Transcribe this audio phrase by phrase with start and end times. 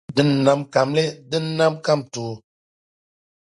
[0.15, 2.33] Din nam kamli, dina n-nam kamtoo.